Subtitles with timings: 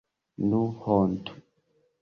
[0.53, 1.39] Nu, hontu!